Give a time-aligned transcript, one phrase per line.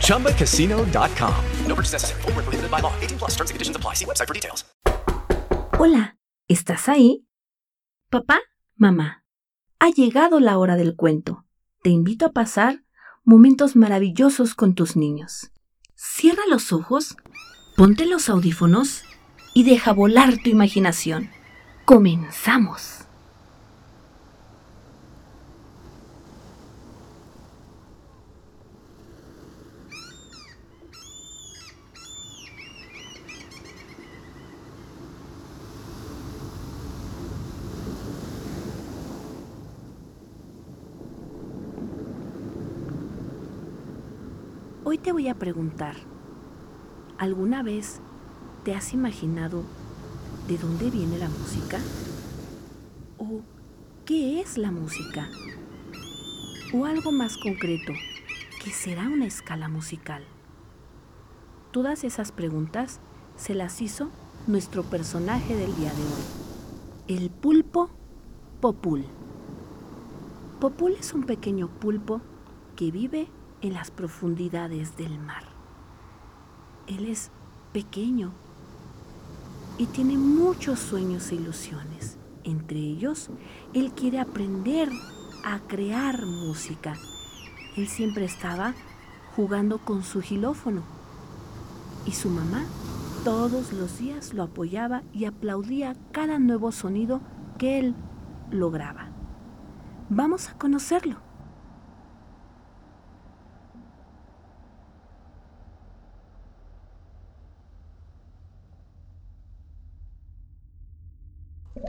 [0.00, 1.34] ChumbaCasino.com.
[1.66, 2.22] No purchase necessary.
[2.24, 2.92] Where prohibited by law.
[3.00, 3.94] 18 plus terms and conditions apply.
[3.94, 4.64] See website for details.
[5.78, 7.24] Hola, ¿estás ahí?
[8.10, 8.40] Papá,
[8.76, 9.24] mamá,
[9.78, 11.46] ha llegado la hora del cuento.
[11.82, 12.84] Te invito a pasar
[13.24, 15.52] momentos maravillosos con tus niños.
[15.94, 17.16] Cierra los ojos,
[17.76, 19.04] ponte los audífonos
[19.54, 21.30] y deja volar tu imaginación.
[21.86, 23.06] Comenzamos.
[44.90, 45.94] Hoy te voy a preguntar,
[47.16, 48.00] ¿alguna vez
[48.64, 49.62] te has imaginado
[50.48, 51.78] de dónde viene la música?
[53.16, 53.42] ¿O
[54.04, 55.28] qué es la música?
[56.74, 57.92] ¿O algo más concreto,
[58.64, 60.24] qué será una escala musical?
[61.70, 62.98] Todas esas preguntas
[63.36, 64.10] se las hizo
[64.48, 67.90] nuestro personaje del día de hoy, el pulpo
[68.60, 69.04] Popul.
[70.58, 72.20] Popul es un pequeño pulpo
[72.74, 73.28] que vive
[73.62, 75.44] en las profundidades del mar.
[76.86, 77.30] Él es
[77.72, 78.32] pequeño
[79.78, 82.18] y tiene muchos sueños e ilusiones.
[82.44, 83.30] Entre ellos,
[83.74, 84.88] él quiere aprender
[85.44, 86.94] a crear música.
[87.76, 88.74] Él siempre estaba
[89.36, 90.82] jugando con su gilófono
[92.06, 92.64] y su mamá
[93.24, 97.20] todos los días lo apoyaba y aplaudía cada nuevo sonido
[97.58, 97.94] que él
[98.50, 99.08] lograba.
[100.08, 101.29] Vamos a conocerlo.
[111.72, 111.84] ¿Mamá?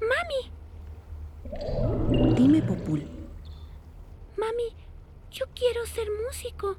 [0.00, 0.50] ¡Mami!
[2.34, 3.08] Dime, Popul.
[4.36, 4.74] Mami,
[5.30, 6.76] yo quiero ser músico.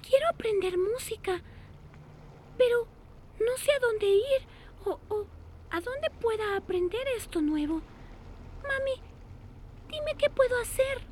[0.00, 1.42] Quiero aprender música.
[2.56, 2.86] Pero
[3.38, 4.46] no sé a dónde ir
[4.86, 5.26] o, o
[5.70, 7.82] a dónde pueda aprender esto nuevo.
[8.62, 9.02] Mami,
[9.90, 11.11] dime qué puedo hacer.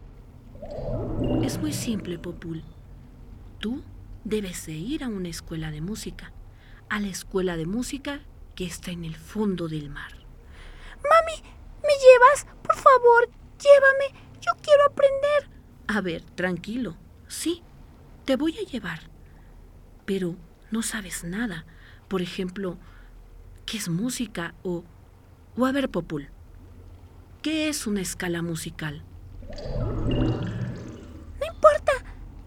[1.43, 2.63] Es muy simple, Popul.
[3.59, 3.83] Tú
[4.25, 6.33] debes de ir a una escuela de música.
[6.89, 8.21] A la escuela de música
[8.55, 10.13] que está en el fondo del mar.
[11.03, 11.43] Mami,
[11.83, 12.47] ¿me llevas?
[12.63, 13.29] Por favor,
[13.59, 14.21] llévame.
[14.41, 15.61] Yo quiero aprender.
[15.89, 16.97] A ver, tranquilo.
[17.29, 17.63] Sí,
[18.25, 19.01] te voy a llevar.
[20.05, 20.37] Pero
[20.71, 21.65] no sabes nada.
[22.09, 22.79] Por ejemplo,
[23.67, 24.55] ¿qué es música?
[24.63, 24.85] O,
[25.57, 26.29] o a ver, Popul,
[27.43, 29.03] ¿qué es una escala musical?
[31.39, 31.93] No importa.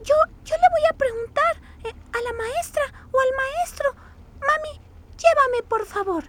[0.03, 3.94] Yo, yo le voy a preguntar eh, a la maestra o al maestro.
[4.41, 4.81] Mami,
[5.18, 6.24] llévame, por favor.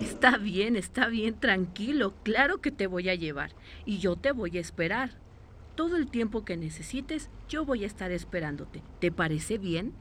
[0.00, 2.12] Está bien, está bien, tranquilo.
[2.24, 3.52] Claro que te voy a llevar.
[3.84, 5.10] Y yo te voy a esperar.
[5.76, 8.82] Todo el tiempo que necesites, yo voy a estar esperándote.
[8.98, 9.94] ¿Te parece bien?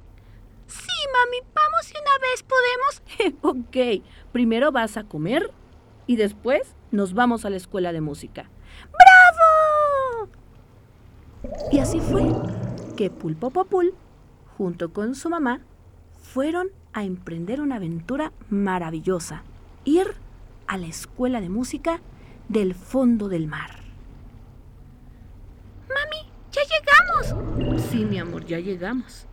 [0.67, 3.01] Sí, mami, vamos y una vez podemos.
[3.41, 5.51] ok, primero vas a comer
[6.05, 8.49] y después nos vamos a la escuela de música.
[8.91, 10.29] ¡Bravo!
[11.71, 12.23] Y así fue
[12.97, 13.93] que Pulpo Popul,
[14.57, 15.61] junto con su mamá,
[16.21, 19.43] fueron a emprender una aventura maravillosa,
[19.85, 20.07] ir
[20.67, 22.01] a la escuela de música
[22.47, 23.71] del fondo del mar.
[25.87, 27.81] Mami, ya llegamos.
[27.89, 29.27] Sí, mi amor, ya llegamos.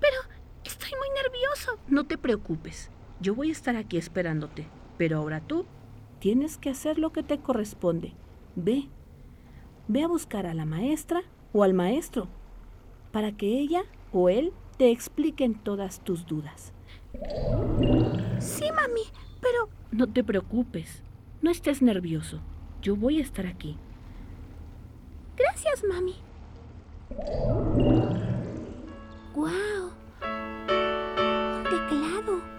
[0.00, 0.16] Pero
[0.64, 1.78] estoy muy nervioso.
[1.88, 4.66] No te preocupes, yo voy a estar aquí esperándote,
[4.98, 5.66] pero ahora tú
[6.18, 8.14] tienes que hacer lo que te corresponde.
[8.54, 8.88] Ve,
[9.88, 11.22] ve a buscar a la maestra
[11.52, 12.28] o al maestro
[13.12, 13.82] para que ella
[14.12, 16.72] o él te expliquen todas tus dudas.
[18.38, 19.02] Sí, mami,
[19.40, 19.68] pero...
[19.90, 21.02] No te preocupes.
[21.42, 22.40] no estés nervioso.
[22.80, 23.76] Yo voy a estar aquí.
[25.36, 26.14] Gracias, mami.
[29.34, 29.92] ¡Guau!
[30.22, 32.51] Un teclado.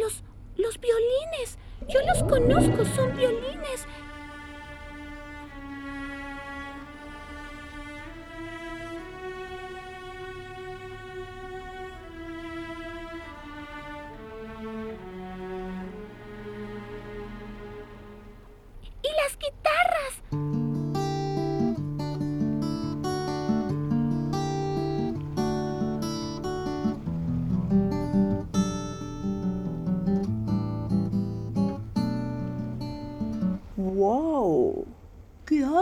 [0.00, 0.24] Los,
[0.56, 1.58] los violines.
[1.88, 3.86] Yo los conozco, son violines.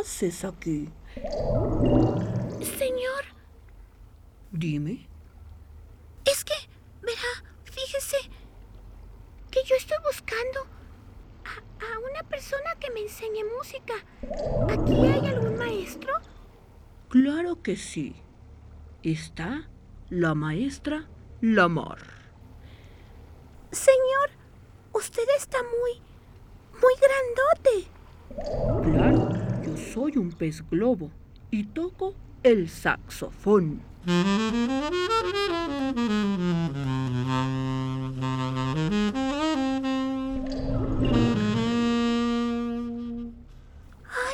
[0.09, 0.89] Haces aquí?
[2.79, 3.25] Señor,
[4.51, 5.07] Dime.
[6.25, 6.55] es que,
[7.03, 8.17] verá, fíjese
[9.51, 10.61] que yo estoy buscando
[11.45, 13.95] a, a una persona que me enseñe música.
[14.71, 16.15] ¿Aquí hay algún maestro?
[17.11, 18.17] Claro que sí.
[19.03, 19.69] Está
[20.09, 21.07] la maestra
[21.43, 21.99] Lamar.
[23.73, 24.31] Señor,
[24.95, 26.01] usted está muy,
[26.81, 27.91] muy grandote.
[28.85, 29.38] Claro,
[29.99, 31.11] soy un pez globo
[31.51, 32.15] y toco
[32.45, 33.83] el saxofón.
[34.07, 34.15] Ay,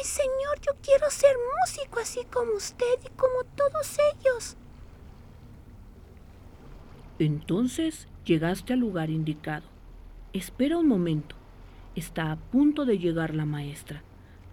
[0.04, 4.58] señor, yo quiero ser músico así como usted y como todos ellos.
[7.18, 9.64] Entonces llegaste al lugar indicado.
[10.34, 11.36] Espera un momento.
[11.96, 14.02] Está a punto de llegar la maestra,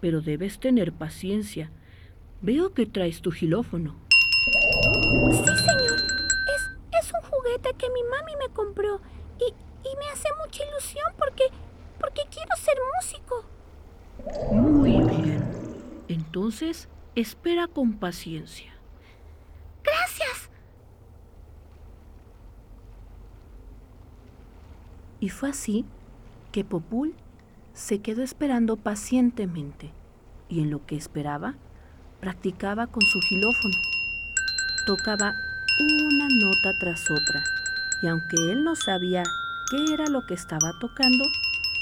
[0.02, 1.70] pero debes tener paciencia.
[2.40, 3.94] Veo que traes tu gilófono.
[5.30, 5.96] Sí, señor.
[6.56, 6.70] Es,
[7.00, 9.00] es un juguete que mi mami me compró
[9.38, 11.44] y, y me hace mucha ilusión porque,
[12.00, 13.44] porque quiero ser músico.
[14.50, 14.90] Muy
[15.22, 15.44] bien.
[16.08, 18.74] Entonces, espera con paciencia.
[19.84, 20.50] Gracias.
[25.20, 25.84] Y fue así
[26.50, 27.14] que Popul
[27.74, 29.92] se quedó esperando pacientemente
[30.48, 31.54] y en lo que esperaba,
[32.20, 33.76] practicaba con su gilófono.
[34.86, 35.32] Tocaba
[35.80, 37.42] una nota tras otra
[38.02, 39.22] y aunque él no sabía
[39.70, 41.24] qué era lo que estaba tocando,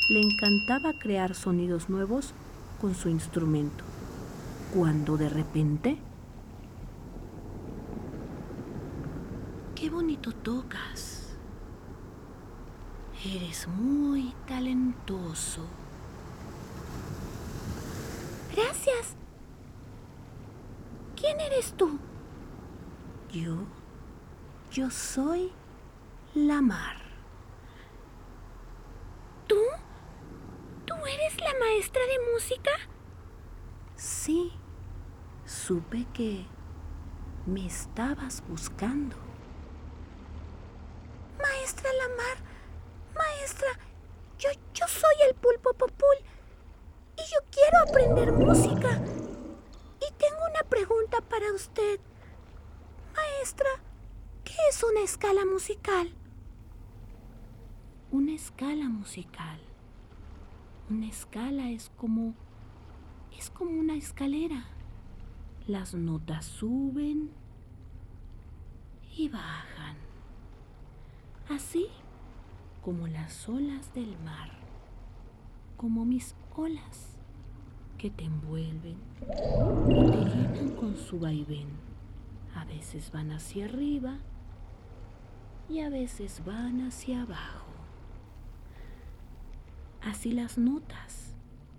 [0.08, 2.32] le encantaba crear sonidos nuevos
[2.80, 3.84] con su instrumento.
[4.74, 5.98] Cuando de repente...
[9.74, 11.20] ¡Qué bonito tocas!
[13.24, 15.62] Eres muy talentoso.
[18.56, 19.14] Gracias.
[21.16, 21.98] ¿Quién eres tú?
[23.30, 23.54] Yo,
[24.72, 25.52] yo soy
[26.34, 26.96] la mar.
[29.46, 29.60] ¿Tú?
[30.86, 32.70] ¿Tú eres la maestra de música?
[33.94, 34.52] Sí,
[35.44, 36.46] supe que
[37.44, 39.16] me estabas buscando.
[41.42, 42.38] Maestra Lamar,
[43.14, 43.68] maestra,
[44.38, 46.16] yo, yo soy el pulpo popul
[47.16, 48.98] y yo quiero aprender música.
[50.00, 52.00] Y tengo una pregunta para usted.
[53.14, 53.70] Maestra,
[54.44, 56.12] ¿qué es una escala musical?
[58.10, 59.60] Una escala musical.
[60.90, 62.34] Una escala es como
[63.38, 64.64] es como una escalera.
[65.66, 67.30] Las notas suben
[69.16, 69.96] y bajan.
[71.48, 71.86] Así
[72.82, 74.50] como las olas del mar,
[75.76, 77.19] como mis olas
[78.00, 81.68] que te envuelven y te llenan con su vaivén.
[82.54, 84.16] A veces van hacia arriba
[85.68, 87.66] y a veces van hacia abajo.
[90.00, 91.34] Así las notas.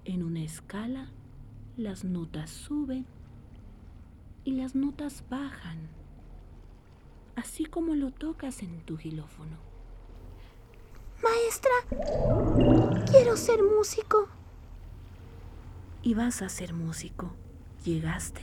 [0.06, 1.10] En una escala,
[1.76, 3.08] las notas suben
[4.44, 5.90] y las notas bajan.
[7.36, 9.58] Así como lo tocas en tu gilófono.
[11.24, 11.72] Maestra,
[13.12, 14.30] quiero ser músico.
[16.04, 17.32] Y vas a ser músico.
[17.84, 18.42] Llegaste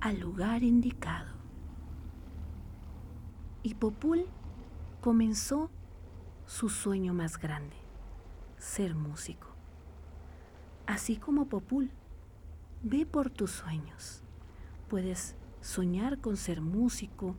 [0.00, 1.34] al lugar indicado.
[3.62, 4.26] Y Popul
[5.00, 5.70] comenzó
[6.46, 7.74] su sueño más grande,
[8.56, 9.48] ser músico.
[10.86, 11.90] Así como Popul,
[12.82, 14.22] ve por tus sueños.
[14.88, 17.34] Puedes soñar con ser músico,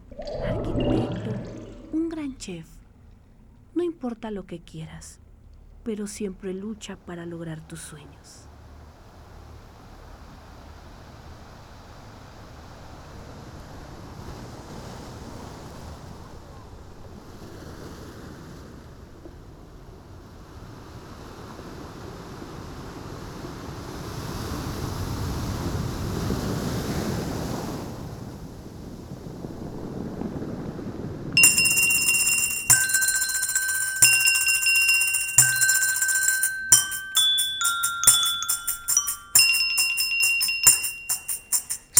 [0.45, 1.31] arquitecto,
[1.93, 2.67] un gran chef.
[3.73, 5.21] No importa lo que quieras,
[5.83, 8.46] pero siempre lucha para lograr tus sueños.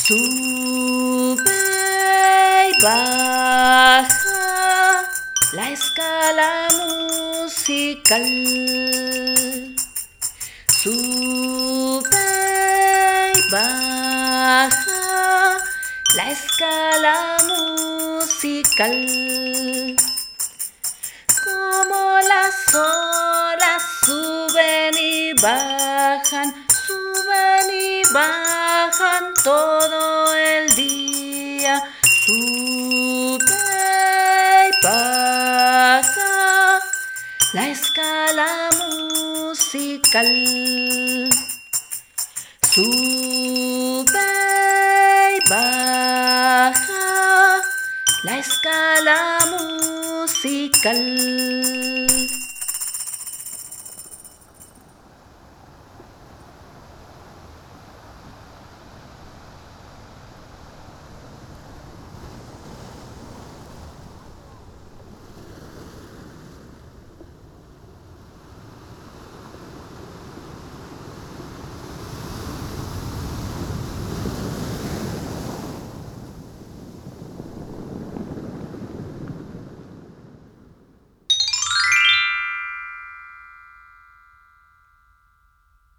[0.07, 1.43] Sube
[2.69, 4.07] y baja
[5.51, 8.25] la escala musical.
[10.81, 12.07] Sube
[13.35, 15.57] y baja
[16.15, 19.05] la escala musical.
[21.43, 28.46] Como las olas suben y bajan, suben y bajan
[29.44, 31.84] todo el día.
[32.25, 33.38] Sube
[34.67, 36.79] y baja
[37.53, 40.25] la escala musical.
[42.62, 44.06] Sube
[45.36, 47.62] y baja
[48.24, 49.39] la escala
[50.22, 52.06] musical.